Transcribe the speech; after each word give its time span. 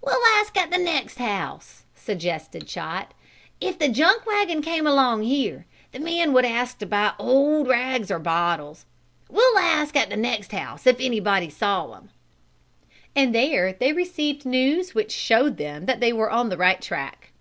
"We'll 0.00 0.24
ask 0.38 0.56
at 0.56 0.70
the 0.70 0.78
next 0.78 1.18
house," 1.18 1.84
suggested 1.94 2.66
Chot. 2.66 3.12
"If 3.60 3.78
the 3.78 3.90
junk 3.90 4.24
wagon 4.24 4.62
came 4.62 4.86
along 4.86 5.24
here 5.24 5.66
the 5.92 6.00
man 6.00 6.32
would 6.32 6.46
ask 6.46 6.78
to 6.78 6.86
buy 6.86 7.12
old 7.18 7.68
rags 7.68 8.10
or 8.10 8.18
bottles. 8.18 8.86
We'll 9.28 9.58
ask, 9.58 9.94
at 9.94 10.08
the 10.08 10.16
next 10.16 10.52
house, 10.52 10.86
if 10.86 10.98
anybody 11.00 11.50
saw 11.50 11.92
him." 11.96 12.08
And 13.14 13.34
there 13.34 13.74
they 13.74 13.92
received 13.92 14.46
news 14.46 14.94
which 14.94 15.12
showed 15.12 15.58
them 15.58 15.84
that 15.84 16.00
they 16.00 16.14
were 16.14 16.30
on 16.30 16.48
the 16.48 16.56
right 16.56 16.80
track. 16.80 17.32